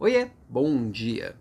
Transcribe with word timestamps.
Oiê, 0.00 0.28
bom 0.48 0.88
dia! 0.92 1.34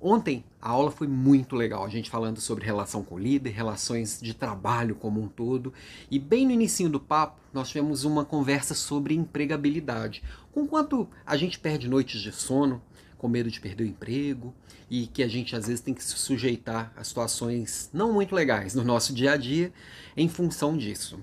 Ontem 0.00 0.44
a 0.62 0.70
aula 0.70 0.92
foi 0.92 1.08
muito 1.08 1.56
legal, 1.56 1.84
a 1.84 1.88
gente 1.88 2.08
falando 2.08 2.40
sobre 2.40 2.64
relação 2.64 3.02
com 3.02 3.16
o 3.16 3.18
líder, 3.18 3.50
relações 3.50 4.20
de 4.22 4.32
trabalho 4.32 4.94
como 4.94 5.20
um 5.20 5.26
todo, 5.26 5.74
e 6.08 6.16
bem 6.16 6.46
no 6.46 6.52
início 6.52 6.88
do 6.88 7.00
papo 7.00 7.40
nós 7.52 7.70
tivemos 7.70 8.04
uma 8.04 8.24
conversa 8.24 8.72
sobre 8.72 9.16
empregabilidade, 9.16 10.22
com 10.52 10.64
quanto 10.64 11.08
a 11.26 11.36
gente 11.36 11.58
perde 11.58 11.88
noites 11.88 12.20
de 12.20 12.30
sono, 12.30 12.80
com 13.18 13.26
medo 13.26 13.50
de 13.50 13.60
perder 13.60 13.82
o 13.82 13.88
emprego, 13.88 14.54
e 14.88 15.08
que 15.08 15.20
a 15.20 15.26
gente 15.26 15.56
às 15.56 15.66
vezes 15.66 15.80
tem 15.80 15.92
que 15.92 16.04
se 16.04 16.16
sujeitar 16.16 16.92
a 16.94 17.02
situações 17.02 17.90
não 17.92 18.12
muito 18.12 18.32
legais 18.32 18.76
no 18.76 18.84
nosso 18.84 19.12
dia 19.12 19.32
a 19.32 19.36
dia 19.36 19.72
em 20.16 20.28
função 20.28 20.76
disso. 20.76 21.18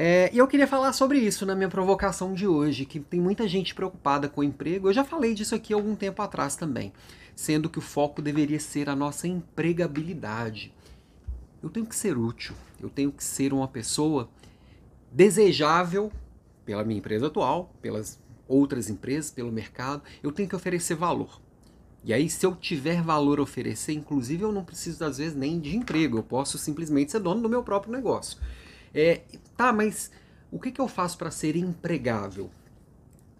É, 0.00 0.30
e 0.32 0.38
eu 0.38 0.46
queria 0.46 0.68
falar 0.68 0.92
sobre 0.92 1.18
isso 1.18 1.44
na 1.44 1.56
minha 1.56 1.68
provocação 1.68 2.32
de 2.32 2.46
hoje, 2.46 2.84
que 2.84 3.00
tem 3.00 3.18
muita 3.18 3.48
gente 3.48 3.74
preocupada 3.74 4.28
com 4.28 4.42
o 4.42 4.44
emprego. 4.44 4.88
Eu 4.88 4.92
já 4.92 5.02
falei 5.02 5.34
disso 5.34 5.56
aqui 5.56 5.72
algum 5.72 5.96
tempo 5.96 6.22
atrás 6.22 6.54
também, 6.54 6.92
sendo 7.34 7.68
que 7.68 7.80
o 7.80 7.82
foco 7.82 8.22
deveria 8.22 8.60
ser 8.60 8.88
a 8.88 8.94
nossa 8.94 9.26
empregabilidade. 9.26 10.72
Eu 11.60 11.68
tenho 11.68 11.84
que 11.84 11.96
ser 11.96 12.16
útil, 12.16 12.54
eu 12.80 12.88
tenho 12.88 13.10
que 13.10 13.24
ser 13.24 13.52
uma 13.52 13.66
pessoa 13.66 14.28
desejável 15.10 16.12
pela 16.64 16.84
minha 16.84 17.00
empresa 17.00 17.26
atual, 17.26 17.74
pelas 17.82 18.20
outras 18.46 18.88
empresas, 18.88 19.32
pelo 19.32 19.50
mercado. 19.50 20.00
Eu 20.22 20.30
tenho 20.30 20.48
que 20.48 20.54
oferecer 20.54 20.94
valor. 20.94 21.40
E 22.04 22.12
aí, 22.12 22.30
se 22.30 22.46
eu 22.46 22.54
tiver 22.54 23.02
valor 23.02 23.40
a 23.40 23.42
oferecer, 23.42 23.94
inclusive 23.94 24.44
eu 24.44 24.52
não 24.52 24.62
preciso, 24.62 25.04
às 25.04 25.18
vezes, 25.18 25.36
nem 25.36 25.58
de 25.58 25.76
emprego, 25.76 26.18
eu 26.18 26.22
posso 26.22 26.56
simplesmente 26.56 27.10
ser 27.10 27.18
dono 27.18 27.42
do 27.42 27.48
meu 27.48 27.64
próprio 27.64 27.92
negócio. 27.92 28.38
É, 28.94 29.22
tá, 29.56 29.72
mas 29.72 30.10
o 30.50 30.58
que, 30.58 30.70
que 30.70 30.80
eu 30.80 30.88
faço 30.88 31.18
para 31.18 31.30
ser 31.30 31.56
empregável? 31.56 32.50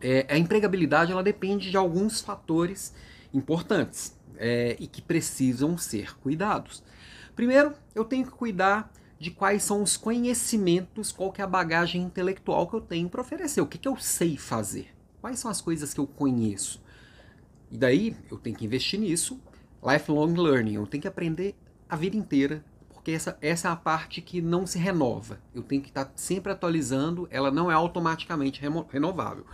É, 0.01 0.27
a 0.29 0.39
empregabilidade 0.39 1.11
ela 1.11 1.23
depende 1.23 1.71
de 1.71 1.77
alguns 1.77 2.21
fatores 2.21 2.95
importantes 3.33 4.17
é, 4.37 4.77
e 4.79 4.87
que 4.87 5.03
precisam 5.03 5.77
ser 5.77 6.17
cuidados. 6.19 6.83
Primeiro, 7.35 7.75
eu 7.95 8.05
tenho 8.05 8.25
que 8.25 8.31
cuidar 8.31 8.93
de 9.19 9.31
quais 9.31 9.65
são 9.65 9.83
os 9.83 9.97
conhecimentos, 9.97 11.11
qual 11.11 11.33
que 11.33 11.41
é 11.41 11.45
a 11.45 11.49
bagagem 11.49 12.03
intelectual 12.03 12.69
que 12.69 12.75
eu 12.75 12.81
tenho 12.81 13.09
para 13.09 13.21
oferecer, 13.21 13.61
o 13.61 13.67
que, 13.67 13.79
que 13.79 13.89
eu 13.89 13.97
sei 13.97 14.37
fazer, 14.37 14.95
quais 15.21 15.41
são 15.41 15.51
as 15.51 15.61
coisas 15.61 15.93
que 15.93 15.99
eu 15.99 16.07
conheço. 16.07 16.81
E 17.71 17.77
daí 17.77 18.17
eu 18.31 18.39
tenho 18.39 18.57
que 18.57 18.65
investir 18.65 19.01
nisso, 19.01 19.41
lifelong 19.83 20.35
learning, 20.35 20.75
eu 20.75 20.87
tenho 20.87 21.03
que 21.03 21.09
aprender 21.09 21.55
a 21.89 21.97
vida 21.97 22.17
inteira 22.17 22.65
porque 23.09 23.13
essa, 23.13 23.39
essa 23.41 23.69
é 23.69 23.71
a 23.71 23.77
parte 23.77 24.21
que 24.21 24.43
não 24.43 24.67
se 24.67 24.79
renova. 24.79 25.41
Eu 25.55 25.63
tenho 25.63 25.81
que 25.81 25.89
estar 25.89 26.13
sempre 26.15 26.53
atualizando, 26.53 27.27
ela 27.31 27.51
não 27.51 27.71
é 27.71 27.75
automaticamente 27.75 28.61
renovável. 28.93 29.47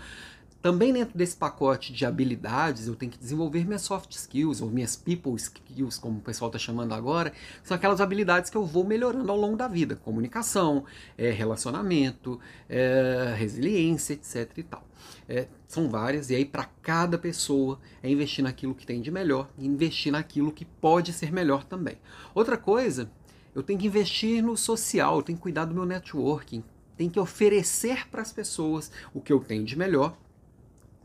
Também 0.60 0.92
dentro 0.92 1.16
desse 1.16 1.36
pacote 1.36 1.92
de 1.92 2.04
habilidades, 2.04 2.88
eu 2.88 2.96
tenho 2.96 3.12
que 3.12 3.18
desenvolver 3.18 3.64
minhas 3.64 3.82
soft 3.82 4.10
skills, 4.10 4.60
ou 4.60 4.70
minhas 4.70 4.96
people 4.96 5.36
skills, 5.36 5.98
como 5.98 6.18
o 6.18 6.20
pessoal 6.20 6.48
está 6.48 6.58
chamando 6.58 6.94
agora, 6.94 7.32
são 7.62 7.76
aquelas 7.76 8.00
habilidades 8.00 8.50
que 8.50 8.56
eu 8.56 8.64
vou 8.64 8.82
melhorando 8.82 9.30
ao 9.30 9.38
longo 9.38 9.56
da 9.56 9.68
vida. 9.68 9.94
Comunicação, 9.94 10.84
é, 11.16 11.30
relacionamento, 11.30 12.40
é, 12.68 13.36
resiliência, 13.38 14.14
etc. 14.14 14.50
e 14.56 14.62
tal. 14.64 14.84
É, 15.28 15.46
são 15.68 15.88
várias, 15.88 16.28
e 16.28 16.34
aí 16.34 16.44
para 16.44 16.64
cada 16.82 17.16
pessoa 17.18 17.78
é 18.02 18.10
investir 18.10 18.42
naquilo 18.42 18.74
que 18.74 18.84
tem 18.84 19.00
de 19.00 19.12
melhor 19.12 19.48
e 19.56 19.64
investir 19.64 20.10
naquilo 20.10 20.50
que 20.50 20.64
pode 20.64 21.12
ser 21.12 21.30
melhor 21.30 21.62
também. 21.62 21.98
Outra 22.34 22.56
coisa 22.56 23.08
eu 23.54 23.62
tenho 23.62 23.78
que 23.78 23.86
investir 23.86 24.42
no 24.42 24.56
social, 24.56 25.16
eu 25.16 25.22
tenho 25.22 25.38
que 25.38 25.42
cuidar 25.42 25.64
do 25.64 25.74
meu 25.74 25.86
networking, 25.86 26.62
tenho 26.96 27.10
que 27.10 27.20
oferecer 27.20 28.08
para 28.08 28.22
as 28.22 28.32
pessoas 28.32 28.90
o 29.12 29.20
que 29.20 29.32
eu 29.32 29.40
tenho 29.40 29.64
de 29.64 29.76
melhor, 29.76 30.16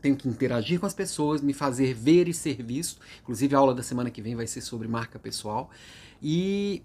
tenho 0.00 0.16
que 0.16 0.28
interagir 0.28 0.80
com 0.80 0.86
as 0.86 0.94
pessoas, 0.94 1.42
me 1.42 1.52
fazer 1.52 1.94
ver 1.94 2.26
e 2.26 2.34
ser 2.34 2.62
visto. 2.62 3.00
Inclusive, 3.22 3.54
a 3.54 3.58
aula 3.58 3.74
da 3.74 3.82
semana 3.82 4.10
que 4.10 4.22
vem 4.22 4.34
vai 4.34 4.46
ser 4.46 4.62
sobre 4.62 4.88
marca 4.88 5.18
pessoal. 5.18 5.70
E 6.22 6.82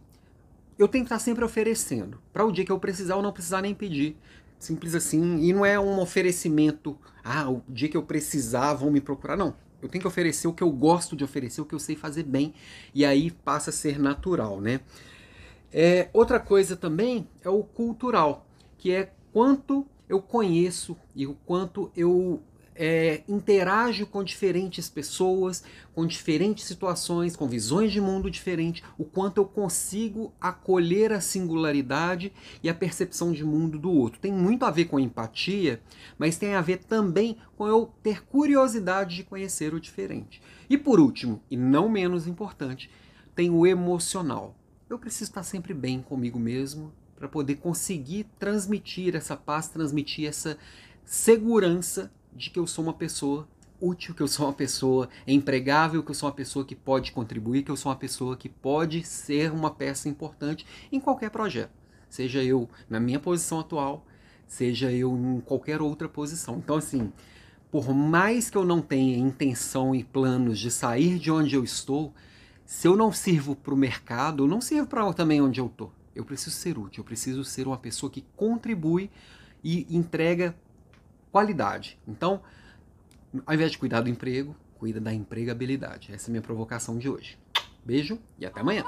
eu 0.78 0.88
tenho 0.88 1.06
que 1.06 1.14
estar 1.14 1.20
sempre 1.20 1.44
oferecendo, 1.44 2.20
para 2.34 2.46
o 2.46 2.52
dia 2.52 2.66
que 2.66 2.72
eu 2.72 2.80
precisar 2.80 3.16
ou 3.16 3.24
não 3.24 3.32
precisar 3.32 3.62
nem 3.62 3.74
pedir. 3.74 4.18
Simples 4.60 4.96
assim. 4.96 5.40
E 5.40 5.54
não 5.54 5.66
é 5.66 5.80
um 5.80 6.00
oferecimento, 6.00 6.98
ah, 7.24 7.50
o 7.50 7.64
dia 7.70 7.88
que 7.88 7.98
eu 7.98 8.04
precisar 8.04 8.74
vão 8.74 8.92
me 8.92 9.00
procurar. 9.00 9.38
Não. 9.38 9.56
Eu 9.82 9.90
tenho 9.90 10.02
que 10.02 10.08
oferecer 10.08 10.48
o 10.48 10.54
que 10.54 10.64
eu 10.64 10.72
gosto 10.72 11.16
de 11.16 11.24
oferecer, 11.24 11.62
o 11.62 11.66
que 11.66 11.76
eu 11.76 11.80
sei 11.80 11.96
fazer 11.96 12.24
bem. 12.24 12.54
E 12.94 13.06
aí 13.06 13.30
passa 13.32 13.70
a 13.70 13.74
ser 13.74 14.00
natural, 14.00 14.60
né? 14.60 14.82
É, 15.72 16.10
outra 16.14 16.40
coisa 16.40 16.76
também 16.76 17.28
é 17.44 17.50
o 17.50 17.64
cultural, 17.64 18.48
que 18.78 18.92
é 18.92 19.12
quanto 19.34 19.86
eu 20.08 20.22
conheço 20.22 20.96
e 21.16 21.26
o 21.26 21.34
quanto 21.46 21.92
eu 21.96 22.42
é, 22.76 23.24
interajo 23.28 24.06
com 24.06 24.24
diferentes 24.24 24.90
pessoas, 24.90 25.64
com 25.94 26.06
diferentes 26.06 26.66
situações, 26.66 27.36
com 27.36 27.48
visões 27.48 27.92
de 27.92 28.02
mundo 28.02 28.30
diferentes, 28.30 28.84
o 28.98 29.06
quanto 29.06 29.38
eu 29.38 29.46
consigo 29.46 30.34
acolher 30.40 31.14
a 31.14 31.22
singularidade 31.22 32.34
e 32.62 32.70
a 32.70 32.74
percepção 32.74 33.32
de 33.32 33.44
mundo 33.44 33.80
do 33.80 33.92
outro. 33.92 34.20
Tem 34.20 34.32
muito 34.32 34.66
a 34.66 34.72
ver 34.72 34.86
com 34.86 35.00
empatia, 35.00 35.82
mas 36.18 36.38
tem 36.38 36.54
a 36.54 36.62
ver 36.62 36.80
também 36.80 37.38
com 37.58 37.66
eu 37.66 37.92
ter 38.04 38.26
curiosidade 38.26 39.16
de 39.16 39.24
conhecer 39.24 39.74
o 39.74 39.80
diferente. 39.80 40.42
E 40.70 40.78
por 40.78 41.00
último, 41.00 41.42
e 41.50 41.56
não 41.56 41.88
menos 41.88 42.28
importante, 42.28 42.90
tem 43.34 43.50
o 43.50 43.66
emocional 43.66 44.56
eu 44.90 45.00
preciso 45.00 45.32
estar 45.32 45.44
sempre 45.44 45.74
bem 45.74 46.02
comigo 46.02 46.40
mesmo 46.40 46.94
para 47.16 47.28
poder 47.28 47.56
conseguir 47.56 48.26
transmitir 48.38 49.16
essa 49.16 49.36
paz, 49.36 49.68
transmitir 49.68 50.28
essa 50.28 50.58
segurança 51.04 52.12
de 52.34 52.50
que 52.50 52.60
eu 52.60 52.68
sou 52.68 52.84
uma 52.84 52.94
pessoa 52.94 53.48
útil, 53.80 54.14
que 54.14 54.22
eu 54.22 54.28
sou 54.28 54.46
uma 54.46 54.54
pessoa 54.54 55.10
empregável, 55.28 56.04
que 56.04 56.12
eu 56.12 56.16
sou 56.16 56.30
uma 56.30 56.36
pessoa 56.36 56.66
que 56.66 56.76
pode 56.76 57.12
contribuir, 57.12 57.64
que 57.64 57.72
eu 57.72 57.76
sou 57.78 57.92
uma 57.92 57.98
pessoa 57.98 58.38
que 58.38 58.50
pode 58.50 59.04
ser 59.04 59.52
uma 59.52 59.72
peça 59.72 60.10
importante 60.10 60.66
em 60.92 61.00
qualquer 61.00 61.30
projeto. 61.30 61.72
Seja 62.10 62.44
eu 62.44 62.70
na 62.90 63.00
minha 63.00 63.20
posição 63.20 63.60
atual, 63.60 64.06
seja 64.48 64.92
eu 64.92 65.16
em 65.16 65.42
qualquer 65.42 65.82
outra 65.82 66.08
posição. 66.08 66.58
Então, 66.58 66.78
assim, 66.78 67.12
por 67.72 67.94
mais 67.94 68.50
que 68.50 68.58
eu 68.58 68.64
não 68.64 68.82
tenha 68.82 69.18
intenção 69.18 69.96
e 69.96 70.04
planos 70.04 70.60
de 70.60 70.72
sair 70.72 71.20
de 71.20 71.32
onde 71.32 71.56
eu 71.56 71.64
estou, 71.64 72.14
se 72.66 72.88
eu 72.88 72.98
não 72.98 73.12
sirvo 73.12 73.56
para 73.56 73.74
o 73.74 73.78
mercado, 73.78 74.44
eu 74.44 74.48
não 74.48 74.60
sirvo 74.60 74.88
para 74.88 75.14
também 75.14 75.42
onde 75.42 75.60
eu 75.62 75.68
estou. 75.68 75.94
Eu 76.16 76.26
preciso 76.26 76.56
ser 76.56 76.78
útil, 76.78 77.02
eu 77.02 77.06
preciso 77.06 77.44
ser 77.44 77.68
uma 77.68 77.78
pessoa 77.78 78.10
que 78.10 78.26
contribui 78.36 79.10
e 79.64 79.86
entrega 79.96 80.56
qualidade. 81.32 82.00
Então, 82.08 82.42
ao 83.46 83.54
invés 83.54 83.72
de 83.72 83.78
cuidar 83.78 84.02
do 84.02 84.10
emprego, 84.10 84.56
cuida 84.80 85.00
da 85.00 85.14
empregabilidade. 85.14 86.12
Essa 86.14 86.28
é 86.28 86.30
a 86.30 86.32
minha 86.32 86.42
provocação 86.42 86.98
de 86.98 87.10
hoje. 87.10 87.38
Beijo 87.84 88.20
e 88.40 88.46
até 88.46 88.62
amanhã. 88.62 88.84